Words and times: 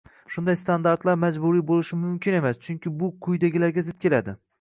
Bunday 0.35 0.55
standartlar 0.59 1.19
majburiy 1.23 1.61
bo‘lishi 1.71 1.99
mumkin 2.05 2.37
emas, 2.39 2.59
chunki 2.69 2.93
bu 3.03 3.11
quyidagilarga 3.27 3.85
zid 3.91 4.01
keladi: 4.07 4.35